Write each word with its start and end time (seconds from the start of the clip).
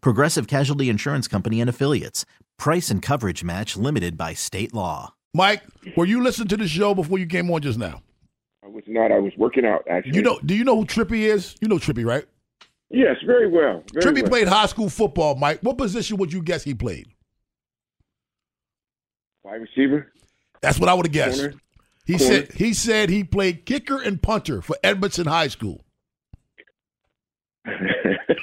Progressive 0.00 0.46
Casualty 0.46 0.88
Insurance 0.88 1.28
Company 1.28 1.60
and 1.60 1.70
Affiliates. 1.70 2.24
Price 2.58 2.90
and 2.90 3.02
coverage 3.02 3.44
match 3.44 3.76
limited 3.76 4.16
by 4.16 4.32
state 4.34 4.72
law. 4.74 5.14
Mike, 5.34 5.62
were 5.96 6.06
you 6.06 6.22
listening 6.22 6.48
to 6.48 6.56
the 6.56 6.66
show 6.68 6.94
before 6.94 7.18
you 7.18 7.26
came 7.26 7.50
on 7.50 7.60
just 7.60 7.78
now? 7.78 8.02
I 8.64 8.68
was 8.68 8.84
not. 8.86 9.12
I 9.12 9.18
was 9.18 9.32
working 9.36 9.64
out 9.64 9.84
actually. 9.88 10.16
You 10.16 10.22
know? 10.22 10.38
Do 10.44 10.54
you 10.54 10.64
know 10.64 10.76
who 10.76 10.86
Trippy 10.86 11.20
is? 11.20 11.54
You 11.60 11.68
know 11.68 11.76
Trippy, 11.76 12.04
right? 12.06 12.24
Yes, 12.88 13.16
very 13.26 13.48
well. 13.48 13.82
Very 13.92 14.04
Trippy 14.04 14.22
well. 14.22 14.30
played 14.30 14.48
high 14.48 14.66
school 14.66 14.88
football. 14.88 15.34
Mike, 15.34 15.60
what 15.62 15.76
position 15.76 16.16
would 16.18 16.32
you 16.32 16.42
guess 16.42 16.64
he 16.64 16.74
played? 16.74 17.06
wide 19.46 19.60
receiver. 19.60 20.12
That's 20.60 20.80
what 20.80 20.88
I 20.88 20.94
would 20.94 21.06
have 21.06 21.12
guessed. 21.12 21.38
Corner. 21.40 21.54
He 22.04 22.18
Corner. 22.18 22.34
said 22.34 22.52
he 22.52 22.74
said 22.74 23.10
he 23.10 23.24
played 23.24 23.64
kicker 23.66 24.00
and 24.00 24.20
punter 24.20 24.60
for 24.60 24.76
Edmondson 24.82 25.26
High 25.26 25.48
School. 25.48 25.84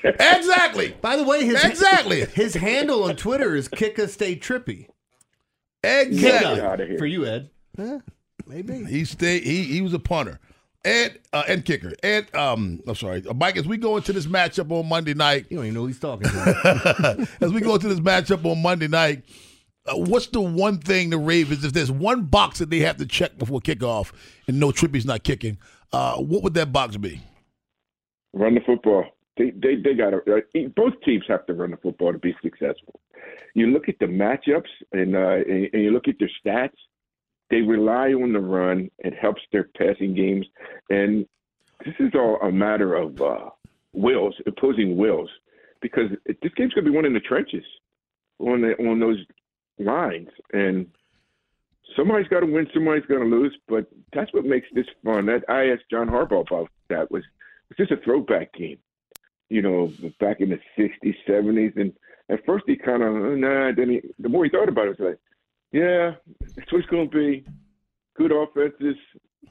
Exactly. 0.03 0.95
By 1.01 1.15
the 1.15 1.23
way, 1.23 1.45
his 1.45 1.63
Exactly. 1.63 2.25
his 2.25 2.53
handle 2.55 3.03
on 3.03 3.15
Twitter 3.15 3.55
is 3.55 3.69
Kicka 3.69 4.09
Stay 4.09 4.35
Trippy. 4.35 4.87
Exactly. 5.83 6.55
Get 6.55 6.63
outta 6.65 6.85
here. 6.85 6.97
For 6.97 7.05
you, 7.05 7.25
Ed. 7.25 7.49
maybe. 8.47 8.83
He 8.85 9.05
stayed. 9.05 9.43
He 9.43 9.63
he 9.63 9.81
was 9.81 9.93
a 9.93 9.99
punter 9.99 10.39
and 10.85 11.17
uh, 11.31 11.43
and 11.47 11.63
kicker. 11.65 11.93
And 12.03 12.33
um, 12.35 12.81
I'm 12.87 12.95
sorry, 12.95 13.23
uh, 13.27 13.33
Mike. 13.33 13.57
As 13.57 13.67
we 13.67 13.77
go 13.77 13.97
into 13.97 14.13
this 14.13 14.25
matchup 14.25 14.71
on 14.71 14.87
Monday 14.87 15.13
night, 15.13 15.45
You 15.49 15.57
don't 15.57 15.65
even 15.65 15.75
know 15.75 15.81
who 15.81 15.87
he's 15.87 15.99
talking 15.99 16.27
to. 16.29 17.27
as 17.41 17.51
we 17.53 17.61
go 17.61 17.75
into 17.75 17.87
this 17.87 17.99
matchup 17.99 18.45
on 18.45 18.61
Monday 18.61 18.87
night, 18.87 19.23
uh, 19.85 19.93
what's 19.95 20.27
the 20.27 20.41
one 20.41 20.77
thing 20.79 21.09
the 21.09 21.17
Ravens? 21.17 21.63
If 21.63 21.73
there's 21.73 21.91
one 21.91 22.23
box 22.25 22.59
that 22.59 22.69
they 22.69 22.79
have 22.79 22.97
to 22.97 23.05
check 23.05 23.37
before 23.37 23.59
kickoff, 23.61 24.11
and 24.47 24.59
no 24.59 24.71
Trippy's 24.71 25.05
not 25.05 25.23
kicking, 25.23 25.57
uh, 25.91 26.15
what 26.17 26.43
would 26.43 26.53
that 26.55 26.71
box 26.71 26.97
be? 26.97 27.21
Run 28.33 28.55
the 28.55 28.61
football. 28.61 29.05
They 29.37 29.51
they 29.51 29.75
they 29.75 29.93
got 29.95 30.11
to. 30.11 30.43
Both 30.75 30.93
teams 31.03 31.23
have 31.27 31.45
to 31.47 31.53
run 31.53 31.71
the 31.71 31.77
football 31.77 32.11
to 32.11 32.19
be 32.19 32.35
successful. 32.41 32.99
You 33.53 33.67
look 33.67 33.89
at 33.89 33.95
the 33.99 34.05
matchups 34.05 34.69
and 34.91 35.15
uh, 35.15 35.41
and, 35.49 35.69
and 35.73 35.83
you 35.83 35.91
look 35.91 36.07
at 36.07 36.15
their 36.19 36.31
stats. 36.45 36.77
They 37.49 37.61
rely 37.61 38.13
on 38.13 38.33
the 38.33 38.39
run. 38.39 38.89
It 38.99 39.13
helps 39.19 39.41
their 39.51 39.69
passing 39.77 40.15
games, 40.15 40.45
and 40.89 41.27
this 41.85 41.93
is 41.99 42.11
all 42.15 42.39
a 42.41 42.51
matter 42.51 42.95
of 42.95 43.21
uh, 43.21 43.49
wills, 43.93 44.35
opposing 44.47 44.97
wills, 44.97 45.29
because 45.81 46.09
this 46.25 46.51
game's 46.55 46.73
going 46.73 46.85
to 46.85 46.91
be 46.91 46.95
won 46.95 47.05
in 47.05 47.13
the 47.13 47.19
trenches, 47.19 47.63
on 48.39 48.61
the, 48.61 48.73
on 48.89 48.99
those 48.99 49.19
lines, 49.79 50.29
and 50.53 50.87
somebody's 51.95 52.27
got 52.27 52.39
to 52.39 52.45
win, 52.45 52.67
somebody's 52.73 53.05
going 53.05 53.29
to 53.29 53.35
lose. 53.35 53.55
But 53.67 53.87
that's 54.13 54.33
what 54.33 54.45
makes 54.45 54.67
this 54.73 54.87
fun. 55.03 55.25
That 55.25 55.43
I 55.49 55.69
asked 55.69 55.89
John 55.91 56.07
Harbaugh 56.07 56.47
about 56.47 56.69
that 56.89 57.11
was 57.11 57.23
was 57.69 57.77
this 57.77 57.97
a 57.97 58.03
throwback 58.03 58.53
game? 58.53 58.77
You 59.53 59.61
know, 59.61 59.81
back 60.19 60.37
in 60.41 60.49
the 60.49 60.59
'60s, 60.77 61.15
'70s, 61.29 61.75
and 61.81 61.93
at 62.29 62.45
first 62.45 62.65
he 62.67 62.75
kind 62.75 63.03
of 63.03 63.13
nah. 63.37 63.71
Then 63.77 63.89
he, 63.91 64.01
the 64.19 64.29
more 64.29 64.43
he 64.45 64.49
thought 64.49 64.69
about 64.69 64.87
it, 64.87 64.95
he 64.97 65.03
was 65.03 65.11
like, 65.11 65.19
yeah, 65.71 66.05
it's 66.57 66.87
going 66.87 67.09
to 67.09 67.17
be. 67.17 67.45
Good 68.15 68.31
offenses, 68.31 68.95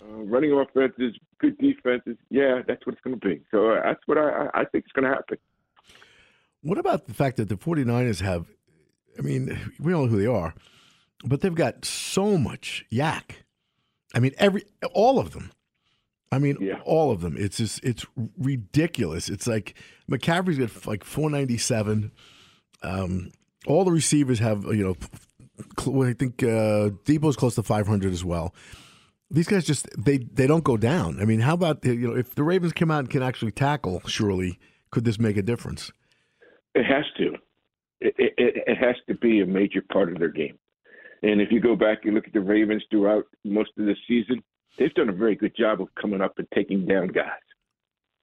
uh, 0.00 0.22
running 0.34 0.52
offenses, 0.52 1.12
good 1.40 1.58
defenses. 1.58 2.16
Yeah, 2.30 2.62
that's 2.64 2.86
what 2.86 2.92
it's 2.94 3.02
going 3.02 3.18
to 3.18 3.28
be. 3.28 3.42
So 3.50 3.72
uh, 3.72 3.82
that's 3.84 4.06
what 4.06 4.18
I, 4.18 4.46
I 4.54 4.64
think 4.66 4.84
is 4.84 4.92
going 4.94 5.02
to 5.10 5.14
happen. 5.16 5.36
What 6.62 6.78
about 6.78 7.06
the 7.08 7.14
fact 7.14 7.38
that 7.38 7.48
the 7.48 7.56
49ers 7.56 8.20
have, 8.20 8.46
I 9.18 9.22
mean, 9.22 9.46
we 9.80 9.90
don't 9.90 10.04
know 10.04 10.10
who 10.10 10.20
they 10.20 10.28
are, 10.28 10.54
but 11.24 11.40
they've 11.40 11.52
got 11.52 11.84
so 11.84 12.38
much 12.38 12.84
YAC. 12.92 13.32
I 14.14 14.20
mean, 14.20 14.30
every, 14.38 14.62
all 14.94 15.18
of 15.18 15.32
them. 15.32 15.50
I 16.32 16.38
mean, 16.38 16.56
Yeah. 16.60 16.80
all 16.84 17.12
of 17.12 17.20
them. 17.20 17.36
It's 17.38 17.58
just, 17.58 17.84
it's 17.84 18.04
ridiculous. 18.38 19.28
It's 19.28 19.46
like 19.46 19.74
McCaffrey's 20.10 20.58
got 20.58 20.86
like 20.86 21.04
497. 21.04 22.10
Um, 22.82 23.30
all 23.66 23.84
the 23.84 23.92
receivers 23.92 24.38
have, 24.40 24.64
you 24.64 24.82
know, 24.82 24.96
cl- 25.78 26.02
I 26.02 26.14
think 26.14 26.42
uh, 26.42 26.90
Deebo's 27.04 27.36
close 27.36 27.54
to 27.56 27.62
500 27.62 28.12
as 28.12 28.24
well. 28.24 28.54
These 29.30 29.46
guys 29.48 29.64
just 29.64 29.88
they 29.96 30.18
they 30.18 30.46
don't 30.46 30.62
go 30.64 30.76
down. 30.76 31.18
I 31.20 31.24
mean, 31.24 31.40
how 31.40 31.54
about 31.54 31.82
you 31.86 32.06
know 32.08 32.14
if 32.14 32.34
the 32.34 32.42
Ravens 32.42 32.74
come 32.74 32.90
out 32.90 32.98
and 32.98 33.08
can 33.10 33.22
actually 33.22 33.52
tackle? 33.52 34.02
Surely, 34.06 34.58
could 34.90 35.04
this 35.06 35.18
make 35.18 35.38
a 35.38 35.42
difference? 35.42 35.90
It 36.74 36.84
has 36.84 37.04
to. 37.16 37.34
It, 38.02 38.14
it, 38.18 38.32
it 38.66 38.76
has 38.76 38.96
to 39.08 39.14
be 39.14 39.40
a 39.40 39.46
major 39.46 39.82
part 39.90 40.12
of 40.12 40.18
their 40.18 40.28
game. 40.28 40.58
And 41.22 41.40
if 41.40 41.50
you 41.50 41.60
go 41.60 41.74
back 41.76 42.04
and 42.04 42.14
look 42.14 42.26
at 42.26 42.34
the 42.34 42.40
Ravens 42.42 42.84
throughout 42.90 43.24
most 43.42 43.70
of 43.78 43.86
the 43.86 43.96
season, 44.06 44.42
they've 44.78 44.94
done 44.94 45.08
a 45.08 45.12
very 45.12 45.34
good 45.34 45.56
job 45.56 45.80
of 45.80 45.88
coming 46.00 46.20
up 46.20 46.38
and 46.38 46.46
taking 46.54 46.86
down 46.86 47.08
guys. 47.08 47.26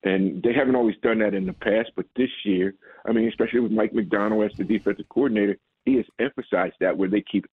And 0.04 0.42
they 0.42 0.54
haven't 0.54 0.76
always 0.76 0.96
done 1.04 1.20
that 1.20 1.34
in 1.34 1.46
the 1.46 1.54
past, 1.54 1.92
but 1.96 2.06
this 2.16 2.30
year, 2.46 2.74
I 3.06 3.12
mean, 3.12 3.28
especially 3.28 3.60
with 3.60 3.72
Mike 3.72 3.94
Macdonald 3.94 4.50
as 4.50 4.58
the 4.58 4.64
defensive 4.64 5.10
coordinator, 5.10 5.58
he 5.86 5.96
has 5.96 6.06
emphasized 6.20 6.76
that 6.80 6.98
where 6.98 7.10
they 7.10 7.22
keep 7.22 7.46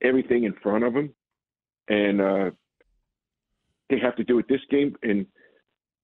everything 0.00 0.44
in 0.44 0.54
front 0.54 0.84
of 0.84 0.94
them. 0.94 1.14
And 1.88 2.20
uh, 2.20 2.50
they 3.90 3.98
have 3.98 4.16
to 4.16 4.24
do 4.24 4.38
it 4.38 4.46
this 4.48 4.60
game. 4.70 4.96
And 5.02 5.26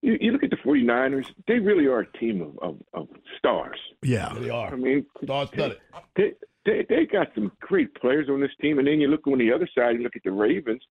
you, 0.02 0.18
you 0.20 0.32
look 0.32 0.44
at 0.44 0.50
the 0.50 0.56
49ers, 0.56 1.26
they 1.46 1.58
really 1.58 1.86
are 1.86 2.00
a 2.00 2.18
team 2.18 2.42
of, 2.42 2.58
of, 2.60 2.82
of 2.92 3.08
stars. 3.38 3.78
Yeah, 4.02 4.32
They 4.38 4.50
are. 4.50 4.72
I 4.72 4.76
mean, 4.76 5.06
Star 5.24 5.46
studded. 5.46 5.78
they, 6.16 6.34
they 6.66 6.84
they 6.88 7.06
got 7.06 7.28
some 7.34 7.50
great 7.60 7.94
players 7.94 8.28
on 8.28 8.40
this 8.40 8.50
team, 8.60 8.78
and 8.78 8.86
then 8.86 9.00
you 9.00 9.08
look 9.08 9.26
on 9.26 9.38
the 9.38 9.52
other 9.52 9.68
side, 9.76 9.96
you 9.96 10.02
look 10.02 10.16
at 10.16 10.22
the 10.22 10.30
Ravens, 10.30 10.82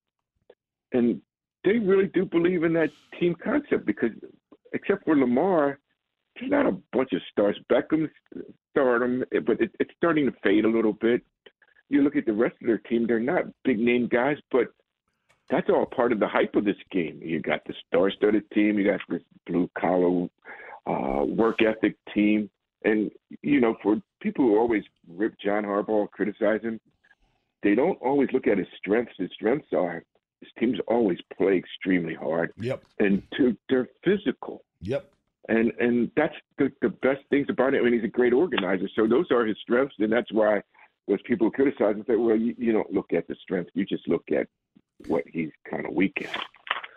and 0.92 1.22
they 1.64 1.80
really 1.80 2.08
do 2.08 2.26
believe 2.26 2.64
in 2.64 2.74
that 2.74 2.90
team 3.20 3.36
concept 3.44 3.86
because, 3.86 4.12
except 4.74 5.06
for 5.06 5.18
Lamar, 5.18 5.80
there's 6.40 6.52
not 6.52 6.66
a 6.66 6.78
bunch 6.94 7.10
of 7.14 7.22
stars. 7.32 7.58
Beckham's 7.70 8.10
stardom, 8.72 9.24
but 9.46 9.60
it, 9.60 9.72
it's 9.80 9.92
starting 9.98 10.26
to 10.26 10.34
fade 10.44 10.66
a 10.66 10.70
little 10.70 10.94
bit. 10.94 11.22
You 11.90 12.04
look 12.04 12.16
at 12.16 12.26
the 12.26 12.34
rest 12.34 12.56
of 12.62 12.68
their 12.68 12.78
team; 12.80 13.08
they're 13.08 13.20
not 13.20 13.46
big 13.64 13.80
name 13.80 14.08
guys, 14.08 14.38
but 14.52 14.68
that's 15.50 15.70
all 15.70 15.86
part 15.86 16.12
of 16.12 16.20
the 16.20 16.28
hype 16.28 16.56
of 16.56 16.66
this 16.66 16.78
game. 16.92 17.20
You 17.24 17.42
got 17.42 17.62
the 17.66 17.74
star-studded 17.88 18.50
team, 18.52 18.78
you 18.78 18.86
got 18.90 19.00
this 19.08 19.22
blue-collar 19.46 20.28
uh, 20.86 21.24
work 21.24 21.62
ethic 21.62 21.96
team, 22.14 22.50
and 22.84 23.10
you 23.42 23.62
know, 23.62 23.76
for 23.82 24.02
people 24.22 24.46
who 24.46 24.58
always 24.58 24.84
rip 25.08 25.34
John 25.44 25.64
Harbaugh, 25.64 26.10
criticize 26.12 26.62
him, 26.62 26.80
they 27.64 27.76
don't 27.76 28.00
always 28.02 28.30
look 28.34 28.48
at 28.48 28.58
his 28.58 28.68
strengths. 28.78 29.14
His 29.18 29.30
strengths 29.34 29.68
are 29.74 30.04
his 30.42 30.50
teams 30.60 30.78
always 30.88 31.18
play 31.36 31.58
extremely 31.58 32.14
hard, 32.14 32.54
Yep. 32.58 32.84
and 33.00 33.22
to, 33.38 33.56
they're 33.70 33.88
physical. 34.04 34.64
Yep. 34.82 35.12
And 35.50 35.72
and 35.80 36.12
that's 36.18 36.36
the, 36.58 36.72
the 36.82 36.90
best 36.90 37.22
things 37.30 37.48
about 37.50 37.74
it. 37.74 37.80
I 37.80 37.84
mean, 37.84 37.94
he's 37.94 38.04
a 38.04 38.08
great 38.10 38.34
organizer. 38.34 38.90
So 38.96 39.08
those 39.08 39.32
are 39.32 39.46
his 39.46 39.58
strengths, 39.62 39.96
and 40.00 40.12
that's 40.12 40.32
why 40.32 40.62
those 41.08 41.22
people 41.24 41.50
criticize 41.50 41.96
and 41.96 42.06
say, 42.06 42.16
well, 42.18 42.36
you, 42.36 42.54
you 42.58 42.74
don't 42.74 42.92
look 42.92 43.14
at 43.14 43.28
the 43.30 43.36
strengths, 43.42 43.72
you 43.74 43.86
just 43.86 44.08
look 44.10 44.26
at 44.32 44.48
what 45.08 45.24
he's 45.32 45.52
kind 45.70 45.86
of 45.86 45.94
weak 45.94 46.18
at. 46.22 46.44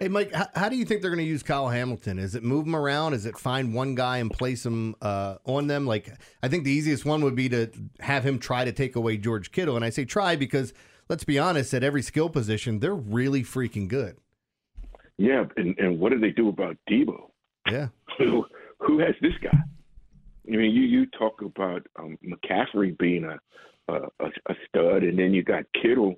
Hey, 0.01 0.09
Mike, 0.09 0.33
how, 0.35 0.49
how 0.55 0.69
do 0.71 0.77
you 0.77 0.85
think 0.87 1.03
they're 1.03 1.11
going 1.11 1.23
to 1.23 1.29
use 1.31 1.43
Kyle 1.43 1.69
Hamilton? 1.69 2.19
Is 2.19 2.35
it 2.35 2.43
move 2.43 2.67
him 2.67 2.75
around? 2.75 3.13
Is 3.13 3.27
it 3.27 3.39
find 3.39 3.75
one 3.75 3.95
guy 3.95 4.17
and 4.17 4.31
place 4.33 4.65
him 4.65 4.97
uh, 5.03 5.37
on 5.45 5.67
them? 5.67 5.87
Like, 5.87 6.11
I 6.43 6.49
think 6.49 6.65
the 6.65 6.71
easiest 6.73 7.05
one 7.05 7.23
would 7.23 7.37
be 7.37 7.51
to 7.51 7.71
have 8.01 8.25
him 8.25 8.39
try 8.39 8.65
to 8.65 8.73
take 8.73 8.97
away 8.97 9.19
George 9.19 9.53
Kittle. 9.53 9.77
And 9.77 9.85
I 9.85 9.91
say 9.91 10.07
try 10.07 10.37
because, 10.37 10.73
let's 11.11 11.25
be 11.25 11.39
honest, 11.39 11.75
at 11.75 11.83
every 11.83 12.01
skill 12.01 12.31
position, 12.31 12.79
they're 12.79 12.95
really 12.95 13.43
freaking 13.43 13.89
good. 13.89 14.17
Yeah, 15.19 15.45
and, 15.57 15.77
and 15.79 16.01
what 16.01 16.13
do 16.13 16.19
they 16.19 16.31
do 16.31 16.49
about 16.49 16.79
Deebo? 16.89 17.31
Yeah. 17.71 17.89
Who 18.19 18.47
who 18.79 18.99
has 18.99 19.15
this 19.21 19.33
guy? 19.43 19.59
I 20.49 20.57
mean, 20.57 20.73
you 20.73 20.83
you 20.83 21.07
talk 21.07 21.43
about 21.43 21.87
um, 21.99 22.19
McCaffrey 22.25 22.97
being 22.99 23.25
a 23.25 23.39
a, 23.93 23.95
a, 24.21 24.27
a 24.47 24.55
stud, 24.69 25.03
and 25.03 25.19
then 25.19 25.33
you 25.33 25.43
got 25.43 25.65
Kittle. 25.81 26.17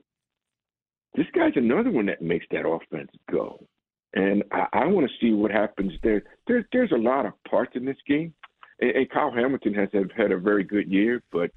This 1.15 1.27
guy's 1.35 1.53
another 1.57 1.91
one 1.91 2.07
that 2.07 2.23
makes 2.23 2.47
that 2.51 2.67
offense 2.67 3.11
go. 3.31 3.67
And 4.15 4.43
I, 4.53 4.67
I 4.73 4.87
want 4.87 5.09
to 5.09 5.13
see 5.21 5.33
what 5.33 5.51
happens 5.51 5.93
there. 6.03 6.23
There's 6.47 6.65
there's 6.73 6.93
a 6.93 6.97
lot 6.97 7.27
of 7.27 7.33
parts 7.49 7.73
in 7.75 7.85
this 7.85 7.97
game, 8.09 8.33
and, 8.81 8.91
and 8.91 9.11
Kyle 9.11 9.33
Hamilton 9.33 9.75
has 9.75 9.89
had 10.17 10.33
a 10.33 10.39
very 10.39 10.65
good 10.65 10.91
year, 10.91 11.23
but 11.31 11.51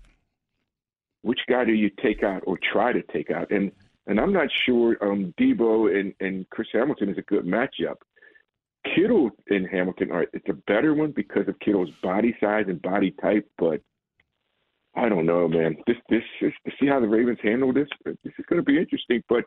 which 1.25 1.39
guy 1.49 1.65
do 1.65 1.73
you 1.73 1.89
take 2.03 2.21
out 2.21 2.43
or 2.45 2.59
try 2.71 2.93
to 2.93 3.01
take 3.01 3.31
out? 3.31 3.49
And 3.51 3.71
and 4.07 4.19
I'm 4.19 4.31
not 4.31 4.47
sure 4.67 4.95
um, 5.01 5.33
Deebo 5.39 5.99
and, 5.99 6.13
and 6.19 6.47
Chris 6.51 6.67
Hamilton 6.71 7.09
is 7.09 7.17
a 7.17 7.23
good 7.23 7.45
matchup. 7.45 7.95
Kittle 8.93 9.31
and 9.49 9.67
Hamilton 9.67 10.11
are 10.11 10.27
it's 10.33 10.47
a 10.47 10.53
better 10.53 10.93
one 10.93 11.11
because 11.11 11.47
of 11.47 11.59
Kittle's 11.59 11.89
body 12.03 12.35
size 12.39 12.65
and 12.67 12.79
body 12.79 13.15
type, 13.19 13.49
but 13.57 13.81
I 14.95 15.09
don't 15.09 15.25
know, 15.25 15.47
man. 15.47 15.77
This 15.87 15.97
this 16.09 16.21
is 16.41 16.53
to 16.65 16.71
see 16.79 16.85
how 16.85 16.99
the 16.99 17.07
Ravens 17.07 17.39
handle 17.41 17.73
this. 17.73 17.87
This 18.05 18.33
is 18.37 18.45
going 18.47 18.61
to 18.61 18.63
be 18.63 18.77
interesting, 18.77 19.23
but 19.27 19.45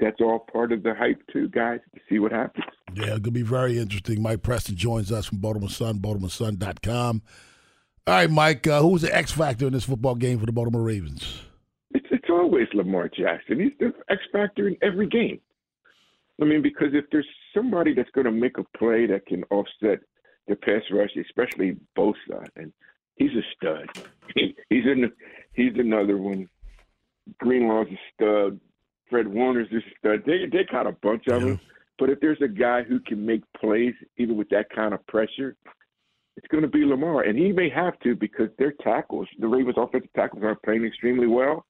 that's 0.00 0.20
all 0.20 0.44
part 0.52 0.72
of 0.72 0.82
the 0.82 0.94
hype 0.96 1.22
too, 1.32 1.48
guys. 1.48 1.78
To 1.94 2.00
see 2.08 2.18
what 2.18 2.32
happens. 2.32 2.64
Yeah, 2.92 3.10
it's 3.10 3.20
gonna 3.20 3.30
be 3.30 3.42
very 3.42 3.78
interesting. 3.78 4.20
Mike 4.20 4.42
Preston 4.42 4.74
joins 4.74 5.12
us 5.12 5.26
from 5.26 5.38
Baltimore 5.38 5.70
Sun, 5.70 5.98
BaltimoreSun.com. 5.98 7.22
All 8.06 8.14
right, 8.14 8.30
Mike. 8.30 8.66
Uh, 8.66 8.82
who's 8.82 9.00
the 9.00 9.14
X 9.14 9.32
factor 9.32 9.66
in 9.66 9.72
this 9.72 9.84
football 9.84 10.14
game 10.14 10.38
for 10.38 10.44
the 10.44 10.52
Baltimore 10.52 10.82
Ravens? 10.82 11.40
It's 11.92 12.06
it's 12.10 12.28
always 12.28 12.68
Lamar 12.74 13.08
Jackson. 13.08 13.60
He's 13.60 13.72
the 13.80 13.94
X 14.10 14.20
factor 14.30 14.68
in 14.68 14.76
every 14.82 15.06
game. 15.06 15.40
I 16.40 16.44
mean, 16.44 16.60
because 16.60 16.88
if 16.92 17.06
there's 17.10 17.26
somebody 17.54 17.94
that's 17.94 18.10
going 18.10 18.26
to 18.26 18.30
make 18.30 18.58
a 18.58 18.64
play 18.76 19.06
that 19.06 19.24
can 19.24 19.42
offset 19.44 20.00
the 20.48 20.56
pass 20.56 20.82
rush, 20.90 21.10
especially 21.16 21.76
Bosa, 21.96 22.46
and 22.56 22.72
he's 23.16 23.30
a 23.30 23.42
stud. 23.56 23.88
he's 24.36 24.84
in. 24.84 25.10
He's 25.54 25.72
another 25.76 26.18
one. 26.18 26.48
Greenlaw's 27.42 27.88
a 27.88 27.98
stud. 28.12 28.60
Fred 29.08 29.28
Warner's 29.28 29.72
a 29.72 29.80
stud. 29.98 30.24
They 30.26 30.44
they 30.52 30.64
got 30.70 30.86
a 30.86 30.92
bunch 30.92 31.26
of 31.28 31.40
them. 31.40 31.60
But 31.98 32.10
if 32.10 32.20
there's 32.20 32.42
a 32.42 32.48
guy 32.48 32.82
who 32.82 33.00
can 33.00 33.24
make 33.24 33.42
plays 33.58 33.94
even 34.18 34.36
with 34.36 34.50
that 34.50 34.68
kind 34.74 34.92
of 34.92 35.06
pressure, 35.06 35.56
it's 36.36 36.46
going 36.48 36.62
to 36.62 36.68
be 36.68 36.84
Lamar, 36.84 37.22
and 37.22 37.38
he 37.38 37.52
may 37.52 37.68
have 37.70 37.98
to 38.00 38.16
because 38.16 38.48
their 38.58 38.72
tackles, 38.82 39.28
the 39.38 39.46
Ravens' 39.46 39.76
offensive 39.78 40.12
tackles, 40.14 40.42
aren't 40.42 40.62
playing 40.62 40.84
extremely 40.84 41.26
well. 41.26 41.64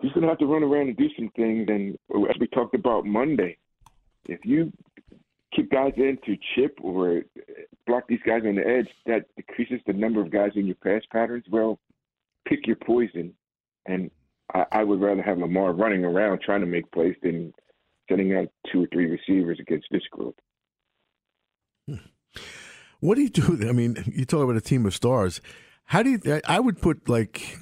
He's 0.00 0.12
going 0.12 0.22
to 0.22 0.28
have 0.28 0.38
to 0.38 0.46
run 0.46 0.62
around 0.62 0.88
and 0.88 0.96
do 0.96 1.08
some 1.16 1.30
things. 1.34 1.66
And 1.68 1.98
as 2.28 2.36
we 2.38 2.46
talked 2.48 2.74
about 2.74 3.04
Monday, 3.04 3.56
if 4.26 4.40
you 4.44 4.72
keep 5.54 5.70
guys 5.70 5.92
in 5.96 6.18
to 6.26 6.36
chip 6.54 6.78
or 6.82 7.22
block 7.86 8.04
these 8.08 8.20
guys 8.24 8.42
on 8.46 8.56
the 8.56 8.66
edge, 8.66 8.88
that 9.06 9.24
decreases 9.36 9.80
the 9.86 9.92
number 9.92 10.20
of 10.20 10.30
guys 10.30 10.52
in 10.54 10.66
your 10.66 10.76
pass 10.76 11.02
patterns. 11.10 11.44
Well, 11.50 11.80
pick 12.46 12.66
your 12.66 12.76
poison. 12.76 13.32
And 13.86 14.10
I, 14.54 14.66
I 14.70 14.84
would 14.84 15.00
rather 15.00 15.22
have 15.22 15.38
Lamar 15.38 15.72
running 15.72 16.04
around 16.04 16.42
trying 16.42 16.60
to 16.60 16.66
make 16.66 16.90
plays 16.92 17.16
than 17.22 17.52
sending 18.08 18.36
out 18.36 18.48
two 18.70 18.84
or 18.84 18.86
three 18.92 19.06
receivers 19.06 19.58
against 19.60 19.88
this 19.90 20.06
group. 20.12 20.38
Hmm. 21.88 21.94
What 23.00 23.14
do 23.14 23.22
you 23.22 23.30
do? 23.30 23.68
I 23.68 23.72
mean, 23.72 24.02
you 24.12 24.24
talk 24.24 24.42
about 24.42 24.56
a 24.56 24.60
team 24.60 24.86
of 24.86 24.94
stars. 24.94 25.40
How 25.84 26.02
do 26.02 26.10
you? 26.10 26.40
I 26.46 26.60
would 26.60 26.80
put 26.80 27.08
like 27.08 27.58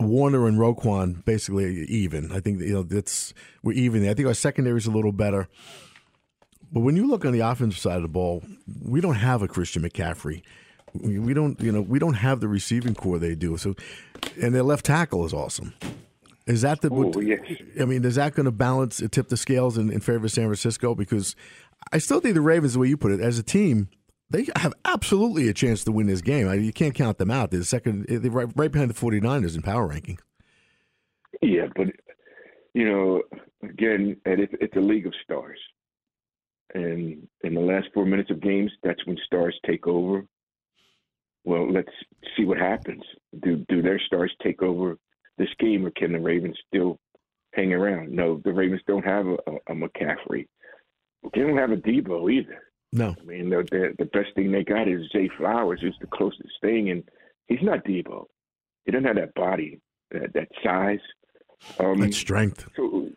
Warner 0.00 0.46
and 0.48 0.58
Roquan 0.58 1.24
basically 1.24 1.84
even. 1.84 2.32
I 2.32 2.40
think 2.40 2.60
you 2.60 2.72
know 2.72 2.82
that's 2.82 3.34
we're 3.62 3.72
even. 3.72 4.08
I 4.08 4.14
think 4.14 4.26
our 4.26 4.34
secondary 4.34 4.78
is 4.78 4.86
a 4.86 4.90
little 4.90 5.12
better. 5.12 5.48
But 6.72 6.80
when 6.80 6.96
you 6.96 7.06
look 7.06 7.24
on 7.24 7.32
the 7.32 7.40
offensive 7.40 7.80
side 7.80 7.96
of 7.96 8.02
the 8.02 8.08
ball, 8.08 8.42
we 8.82 9.00
don't 9.00 9.14
have 9.14 9.42
a 9.42 9.48
Christian 9.48 9.82
McCaffrey. 9.82 10.42
We 10.92 11.32
don't, 11.32 11.60
you 11.60 11.70
know, 11.70 11.80
we 11.80 12.00
don't 12.00 12.14
have 12.14 12.40
the 12.40 12.48
receiving 12.48 12.94
corps 12.94 13.18
they 13.18 13.36
do. 13.36 13.56
So, 13.56 13.74
and 14.40 14.54
their 14.54 14.62
left 14.64 14.84
tackle 14.84 15.24
is 15.24 15.32
awesome. 15.32 15.74
Is 16.46 16.62
that 16.62 16.80
the? 16.80 16.90
Oh, 16.90 17.20
yes. 17.20 17.40
I 17.80 17.84
mean, 17.84 18.04
is 18.04 18.16
that 18.16 18.34
going 18.34 18.46
to 18.46 18.52
balance, 18.52 19.00
tip 19.10 19.28
the 19.28 19.36
scales 19.36 19.78
in, 19.78 19.92
in 19.92 20.00
favor 20.00 20.26
of 20.26 20.32
San 20.32 20.46
Francisco? 20.46 20.94
Because 20.94 21.36
I 21.92 21.98
still 21.98 22.20
think 22.20 22.34
the 22.34 22.40
Ravens, 22.40 22.74
the 22.74 22.80
way 22.80 22.88
you 22.88 22.96
put 22.96 23.12
it, 23.12 23.20
as 23.20 23.38
a 23.38 23.42
team, 23.42 23.88
they 24.34 24.48
have 24.56 24.74
absolutely 24.84 25.48
a 25.48 25.54
chance 25.54 25.84
to 25.84 25.92
win 25.92 26.08
this 26.08 26.20
game. 26.20 26.48
I 26.48 26.56
mean, 26.56 26.64
you 26.64 26.72
can't 26.72 26.94
count 26.94 27.18
them 27.18 27.30
out. 27.30 27.50
They're 27.50 27.60
the 27.60 27.64
second, 27.64 28.06
eh, 28.10 28.18
they're 28.18 28.30
right, 28.30 28.48
right 28.56 28.70
behind 28.70 28.90
the 28.90 28.94
49ers 28.94 29.54
in 29.54 29.62
power 29.62 29.86
ranking. 29.86 30.18
Yeah, 31.40 31.66
but 31.76 31.88
you 32.74 32.88
know, 32.88 33.22
again, 33.62 34.16
and 34.24 34.40
it's 34.40 34.52
it's 34.60 34.76
a 34.76 34.80
league 34.80 35.06
of 35.06 35.12
stars, 35.22 35.58
and 36.74 37.26
in 37.42 37.54
the 37.54 37.60
last 37.60 37.88
four 37.92 38.06
minutes 38.06 38.30
of 38.30 38.40
games, 38.40 38.70
that's 38.82 39.04
when 39.06 39.16
stars 39.24 39.58
take 39.66 39.86
over. 39.86 40.24
Well, 41.44 41.70
let's 41.70 41.92
see 42.36 42.44
what 42.44 42.58
happens. 42.58 43.02
Do 43.42 43.64
do 43.68 43.82
their 43.82 44.00
stars 44.06 44.32
take 44.42 44.62
over 44.62 44.96
this 45.38 45.48
game, 45.58 45.84
or 45.84 45.90
can 45.90 46.12
the 46.12 46.20
Ravens 46.20 46.56
still 46.68 46.98
hang 47.52 47.72
around? 47.72 48.10
No, 48.10 48.40
the 48.44 48.52
Ravens 48.52 48.82
don't 48.86 49.04
have 49.04 49.26
a, 49.26 49.36
a, 49.46 49.72
a 49.72 49.74
McCaffrey. 49.74 50.46
They 51.34 51.40
don't 51.40 51.58
have 51.58 51.72
a 51.72 51.76
Deebo 51.76 52.32
either. 52.32 52.62
No, 52.94 53.16
I 53.20 53.24
mean, 53.24 53.50
the, 53.50 53.66
the 53.70 53.94
the 53.98 54.04
best 54.04 54.28
thing 54.36 54.52
they 54.52 54.62
got 54.62 54.86
is 54.86 55.02
Zay 55.12 55.28
Flowers, 55.36 55.80
who's 55.82 55.96
the 56.00 56.06
closest 56.06 56.52
thing, 56.60 56.90
and 56.90 57.02
he's 57.48 57.58
not 57.60 57.84
Deebo. 57.84 58.26
He 58.84 58.92
doesn't 58.92 59.04
have 59.04 59.16
that 59.16 59.34
body, 59.34 59.80
that 60.12 60.32
that 60.34 60.48
size. 60.62 61.00
Um, 61.80 61.98
that 61.98 62.14
strength. 62.14 62.68
So, 62.76 63.08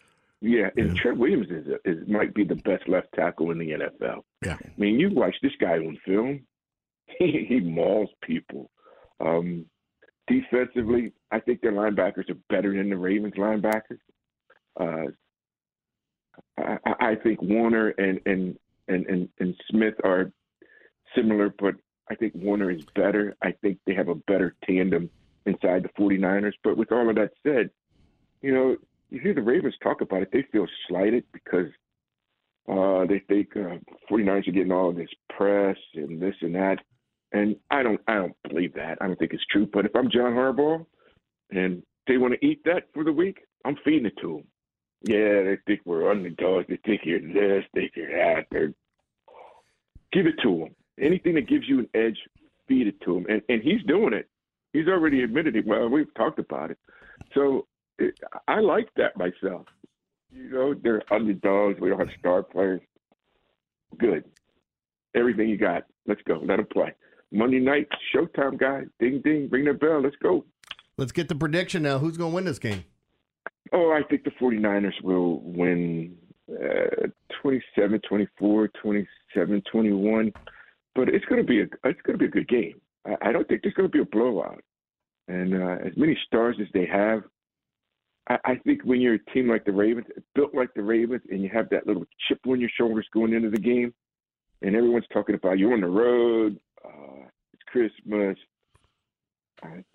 yeah, 0.42 0.70
and 0.76 0.96
Trent 0.96 1.20
Williams 1.20 1.48
is, 1.52 1.68
a, 1.68 1.90
is 1.90 2.08
might 2.08 2.34
be 2.34 2.44
the 2.44 2.56
best 2.56 2.90
left 2.90 3.10
tackle 3.14 3.52
in 3.52 3.60
the 3.60 3.70
NFL. 3.70 4.24
Yeah, 4.44 4.58
I 4.60 4.72
mean, 4.78 5.00
you 5.00 5.12
watch 5.12 5.36
this 5.44 5.54
guy 5.62 5.78
on 5.78 5.96
film; 6.04 6.42
he, 7.20 7.46
he 7.48 7.60
mauls 7.60 8.10
people. 8.24 8.72
Um, 9.20 9.68
defensively, 10.28 11.14
I 11.32 11.40
think 11.40 11.62
their 11.62 11.72
linebackers 11.72 12.32
are 12.32 12.38
better 12.50 12.76
than 12.76 12.90
the 12.90 12.98
Ravens 12.98 13.36
linebackers. 13.36 14.00
Uh, 14.80 15.12
I, 16.58 16.78
I 17.00 17.16
think 17.16 17.44
Warner 17.44 17.90
and 17.90 18.20
and 18.26 18.58
and, 18.88 19.06
and, 19.07 19.30
and 19.39 19.56
Smith 19.69 19.95
are 20.04 20.31
similar, 21.16 21.54
but 21.60 21.75
I 22.10 22.16
think 22.16 22.34
Warner 22.36 22.72
is 22.72 22.84
better. 22.95 23.36
I 23.42 23.51
think 23.62 23.80
they 23.86 23.94
have 23.94 24.07
a 24.07 24.16
better 24.16 24.56
tandem 24.66 25.10
inside 25.45 25.84
the 25.84 26.01
49ers. 26.01 26.54
But 26.63 26.78
with 26.78 26.92
all 26.92 27.10
of 27.10 27.16
that 27.16 27.31
said, 27.44 27.69
you 28.42 28.54
know, 28.54 28.78
you 29.10 29.19
hear 29.19 29.34
the 29.34 29.42
Ravens 29.42 29.75
talk 29.81 30.01
about 30.01 30.22
it, 30.22 30.30
they 30.31 30.45
feel 30.51 30.68
slighted 30.88 31.24
because 31.34 31.68
uh, 32.69 33.06
they 33.06 33.19
think 33.28 33.50
uh, 33.56 33.78
49ers 34.12 34.48
are 34.48 34.51
getting 34.51 34.72
all 34.72 34.92
this 34.92 35.10
press 35.30 35.78
and 35.95 36.22
this 36.22 36.36
and 36.42 36.56
that. 36.56 36.78
And 37.31 37.56
I 37.72 37.83
don't, 37.83 38.00
I 38.07 38.16
don't 38.16 38.36
believe 38.48 38.74
that. 38.75 38.98
I 39.01 39.07
don't 39.07 39.19
think 39.19 39.33
it's 39.33 39.45
true. 39.51 39.68
But 39.72 39.86
if 39.86 39.95
I'm 39.95 40.10
John 40.10 40.33
Harbaugh 40.33 40.86
and 41.51 41.83
they 42.07 42.18
want 42.18 42.33
to 42.33 42.45
eat 42.45 42.62
that 42.66 42.83
for 42.94 43.04
the 43.04 43.12
week, 43.12 43.40
I'm 43.66 43.78
feeding 43.83 44.06
it 44.06 44.18
to 44.21 44.38
them. 44.38 44.44
Yeah, 45.04 45.44
they 45.44 45.57
think 45.68 45.81
we're 45.85 46.09
underdogs. 46.09 46.68
They 46.68 46.80
think 46.85 47.01
you're 47.04 47.19
this, 47.19 47.66
they 47.73 47.81
think 47.81 47.92
you're 47.95 48.11
that. 48.11 48.47
They're, 48.51 48.73
give 50.11 50.25
it 50.25 50.35
to 50.44 50.57
them. 50.57 50.75
Anything 50.99 51.35
that 51.35 51.47
gives 51.47 51.68
you 51.68 51.80
an 51.80 51.89
edge, 51.94 52.18
feed 52.68 52.87
it 52.87 52.99
to 53.01 53.18
him. 53.18 53.25
And 53.30 53.42
and 53.49 53.61
he's 53.61 53.83
doing 53.83 54.13
it. 54.13 54.27
He's 54.73 54.87
already 54.87 55.23
admitted 55.23 55.56
it. 55.56 55.66
Well, 55.66 55.87
we've 55.87 56.13
talked 56.16 56.39
about 56.39 56.71
it. 56.71 56.77
So 57.33 57.68
it, 57.99 58.19
I 58.47 58.59
like 58.59 58.89
that 58.97 59.18
myself. 59.18 59.68
You 60.31 60.49
know, 60.49 60.73
they're 60.73 61.01
underdogs. 61.11 61.80
We 61.80 61.89
don't 61.89 61.99
have 61.99 62.09
star 62.19 62.44
players. 62.44 62.81
Good. 63.97 64.23
Everything 65.16 65.49
you 65.49 65.57
got. 65.57 65.85
Let's 66.06 66.21
go. 66.23 66.39
Let 66.44 66.57
them 66.57 66.68
play. 66.71 66.94
Monday 67.31 67.59
night, 67.59 67.87
showtime, 68.13 68.57
guys. 68.57 68.85
Ding, 68.99 69.21
ding. 69.23 69.49
Ring 69.49 69.66
the 69.66 69.73
bell. 69.73 70.01
Let's 70.01 70.16
go. 70.18 70.45
Let's 70.97 71.11
get 71.11 71.27
the 71.27 71.35
prediction 71.35 71.83
now. 71.83 71.99
Who's 71.99 72.18
going 72.18 72.31
to 72.31 72.35
win 72.35 72.45
this 72.45 72.59
game? 72.59 72.83
Oh, 73.74 73.92
I 73.92 74.02
think 74.07 74.24
the 74.24 74.31
49ers 74.31 75.02
will 75.04 75.42
win 75.42 76.16
uh, 76.52 77.07
27 77.42 78.02
24, 78.07 78.69
27 78.81 79.64
21. 79.71 80.33
But 80.95 81.09
it's 81.09 81.26
going 81.26 81.42
to 81.42 81.47
be 81.47 81.62
a 81.62 81.66
it's 81.83 82.02
going 82.02 82.14
to 82.14 82.18
be 82.18 82.26
a 82.26 82.30
good 82.30 82.47
game. 82.47 82.81
I, 83.06 83.30
I 83.30 83.31
don't 83.31 83.47
think 83.47 83.62
there's 83.62 83.74
going 83.74 83.90
to 83.90 83.94
be 83.94 84.02
a 84.02 84.06
blowout. 84.06 84.64
And 85.28 85.62
uh, 85.62 85.86
as 85.86 85.94
many 85.97 86.18
stars 86.26 86.56
as 86.62 86.68
they 86.74 86.86
have, 86.86 87.24
I, 88.30 88.38
I 88.45 88.56
think 88.56 88.83
when 88.83 89.02
you're 89.02 89.16
a 89.16 89.31
team 89.33 89.50
like 89.50 89.66
the 89.66 89.71
Ravens, 89.71 90.07
built 90.36 90.56
like 90.56 90.74
the 90.74 90.83
Ravens, 90.83 91.21
and 91.30 91.42
you 91.42 91.50
have 91.54 91.69
that 91.69 91.86
little 91.86 92.06
chip 92.28 92.40
on 92.47 92.59
your 92.59 92.69
shoulders 92.78 93.07
going 93.14 93.33
into 93.33 93.50
the 93.50 93.59
game, 93.59 93.94
and 94.62 94.76
everyone's 94.76 95.06
talking 95.12 95.36
about 95.36 95.59
you're 95.59 95.74
on 95.74 95.81
the 95.81 95.88
road, 95.88 96.59
uh, 96.83 97.26
it's 97.54 97.64
Christmas. 97.68 98.38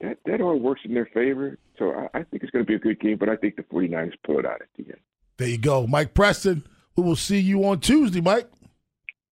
That 0.00 0.18
that 0.26 0.40
all 0.40 0.58
works 0.58 0.82
in 0.84 0.94
their 0.94 1.06
favor. 1.06 1.58
So 1.78 1.92
I, 1.92 2.18
I 2.18 2.22
think 2.24 2.42
it's 2.42 2.50
going 2.50 2.64
to 2.64 2.68
be 2.68 2.74
a 2.74 2.78
good 2.78 3.00
game, 3.00 3.16
but 3.18 3.28
I 3.28 3.36
think 3.36 3.56
the 3.56 3.62
49ers 3.62 4.12
pull 4.24 4.38
it 4.38 4.46
out 4.46 4.60
at 4.60 4.68
the 4.76 4.84
end. 4.84 5.00
There 5.36 5.48
you 5.48 5.58
go, 5.58 5.86
Mike 5.86 6.14
Preston. 6.14 6.64
We 6.96 7.04
will 7.04 7.16
see 7.16 7.38
you 7.38 7.64
on 7.64 7.80
Tuesday, 7.80 8.20
Mike. 8.20 8.48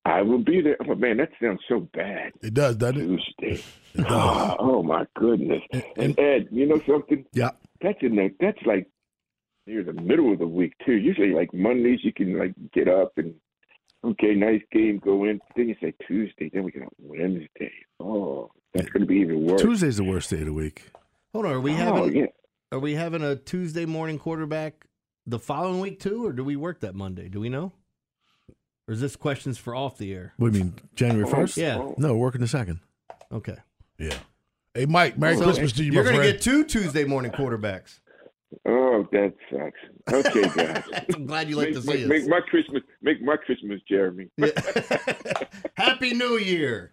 I 0.04 0.22
will 0.22 0.38
be 0.42 0.62
there. 0.62 0.76
Oh, 0.88 0.94
man, 0.94 1.18
that 1.18 1.30
sounds 1.42 1.60
so 1.68 1.80
bad. 1.92 2.32
It 2.42 2.54
does, 2.54 2.76
doesn't 2.76 3.00
it? 3.00 3.06
Tuesday. 3.06 3.64
It 3.94 4.06
does. 4.06 4.56
Oh, 4.60 4.82
my 4.84 5.04
goodness. 5.16 5.62
And 5.96 6.18
Ed, 6.18 6.48
you 6.52 6.66
know 6.66 6.80
something? 6.86 7.24
Yeah. 7.32 7.50
That's 7.82 7.98
in 8.02 8.14
the 8.14 8.32
that's 8.38 8.58
like 8.64 8.86
near 9.66 9.82
the 9.82 9.92
middle 9.92 10.32
of 10.32 10.38
the 10.38 10.46
week 10.46 10.74
too. 10.84 10.92
Usually 10.92 11.32
like 11.32 11.52
Mondays 11.52 12.00
you 12.02 12.12
can 12.12 12.38
like 12.38 12.54
get 12.72 12.88
up 12.88 13.12
and 13.16 13.34
okay, 14.04 14.34
nice 14.34 14.62
game, 14.70 15.00
go 15.02 15.24
in. 15.24 15.40
Then 15.56 15.68
you 15.68 15.76
say 15.80 15.94
Tuesday, 16.06 16.50
then 16.52 16.62
we 16.64 16.72
got 16.72 16.88
Wednesday. 16.98 17.72
Oh, 17.98 18.50
that's 18.74 18.88
gonna 18.90 19.06
be 19.06 19.16
even 19.16 19.44
worse. 19.46 19.60
Tuesday's 19.60 19.96
the 19.96 20.04
worst 20.04 20.30
day 20.30 20.40
of 20.40 20.46
the 20.46 20.52
week. 20.52 20.90
Hold 21.32 21.46
on, 21.46 21.52
are 21.52 21.60
we 21.60 21.72
Oh, 21.72 21.76
having 21.76 22.16
yeah. 22.16 22.26
are 22.72 22.78
we 22.78 22.94
having 22.94 23.22
a 23.22 23.36
Tuesday 23.36 23.84
morning 23.86 24.18
quarterback 24.18 24.86
the 25.26 25.38
following 25.38 25.80
week 25.80 26.00
too, 26.00 26.26
or 26.26 26.32
do 26.32 26.44
we 26.44 26.56
work 26.56 26.80
that 26.80 26.94
Monday? 26.94 27.28
Do 27.28 27.40
we 27.40 27.48
know? 27.48 27.72
Or 28.88 28.94
is 28.94 29.00
this 29.00 29.14
questions 29.16 29.58
for 29.58 29.74
off 29.74 29.98
the 29.98 30.12
air? 30.12 30.32
What 30.36 30.52
do 30.52 30.58
you 30.58 30.64
mean, 30.64 30.74
January 30.96 31.28
1st? 31.30 31.56
Yeah. 31.56 31.78
Oh. 31.78 31.94
No, 31.98 32.16
working 32.16 32.40
the 32.40 32.48
second. 32.48 32.80
Okay. 33.30 33.56
Yeah. 33.98 34.14
Hey, 34.74 34.86
Mike, 34.86 35.16
Merry 35.18 35.36
So, 35.36 35.44
Christmas 35.44 35.72
to 35.74 35.84
you, 35.84 35.92
You're 35.92 36.04
gonna 36.04 36.22
get 36.22 36.40
two 36.42 36.64
Tuesday 36.64 37.04
morning 37.04 37.30
quarterbacks. 37.30 38.00
Oh, 38.66 39.06
that 39.12 39.32
sucks. 39.48 40.26
Okay, 40.26 40.42
guys. 40.56 40.82
I'm 41.14 41.26
glad 41.26 41.48
you 41.48 41.54
like 41.54 41.68
make, 41.68 41.74
to 41.76 41.82
see 41.82 41.88
make, 41.88 42.02
us. 42.02 42.08
make 42.08 42.26
my 42.28 42.40
Christmas, 42.40 42.82
make 43.00 43.22
my 43.22 43.36
Christmas, 43.36 43.80
Jeremy. 43.88 44.28
Happy 45.74 46.14
New 46.14 46.36
Year. 46.38 46.92